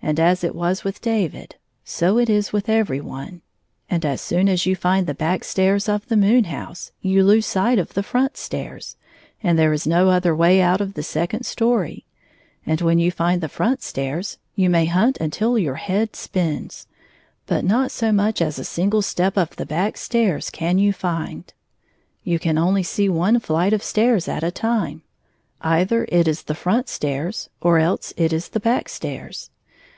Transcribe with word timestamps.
And 0.00 0.20
as 0.20 0.44
it 0.44 0.54
was 0.54 0.84
with 0.84 1.02
David, 1.02 1.56
so 1.84 2.18
it 2.18 2.30
is 2.30 2.52
with 2.52 2.68
every 2.68 3.00
one: 3.00 3.42
as 3.90 4.20
soon 4.22 4.48
as 4.48 4.64
you 4.64 4.76
find 4.76 5.06
the 5.06 5.12
back 5.12 5.42
stairs 5.42 5.88
of 5.88 6.06
the 6.06 6.16
moon 6.16 6.44
house, 6.44 6.92
you 7.02 7.24
lose 7.24 7.44
sight 7.44 7.80
of 7.80 7.92
the 7.92 8.04
front 8.04 8.36
stairs, 8.36 8.96
and 9.42 9.58
there 9.58 9.72
is 9.72 9.88
no 9.88 10.08
other 10.10 10.34
way 10.36 10.62
out 10.62 10.80
of 10.80 10.94
the 10.94 11.02
second 11.02 11.42
story; 11.44 12.04
and 12.64 12.80
when 12.80 12.98
you 13.00 13.10
find 13.10 13.40
the 13.40 13.48
jfiront 13.48 13.82
stairs, 13.82 14.38
you 14.54 14.70
may 14.70 14.86
hunt 14.86 15.18
until 15.20 15.58
your 15.58 15.74
head 15.74 16.14
spins, 16.14 16.86
but 17.46 17.64
not 17.64 17.90
so 17.90 18.06
72 18.06 18.16
much 18.16 18.40
as 18.40 18.58
a 18.60 18.64
single 18.64 19.02
step 19.02 19.36
of 19.36 19.56
the 19.56 19.66
back 19.66 19.96
stairs 19.98 20.48
can 20.48 20.78
you 20.78 20.92
find. 20.92 21.52
You 22.22 22.38
can 22.38 22.56
only 22.56 22.84
see 22.84 23.08
one 23.08 23.40
flight 23.40 23.72
of 23.72 23.82
stairs 23.82 24.28
at 24.28 24.44
a 24.44 24.52
time;— 24.52 25.02
either 25.60 26.06
it 26.08 26.28
is 26.28 26.44
the 26.44 26.54
front 26.54 26.88
stairs, 26.88 27.50
or 27.60 27.78
else 27.80 28.14
it 28.16 28.32
is 28.32 28.50
the 28.50 28.60
back 28.60 28.88
stairs. 28.88 29.50